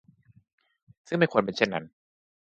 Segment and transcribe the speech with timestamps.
[1.07, 1.85] ซึ่งไม่ควรเป็นเช่นนั้น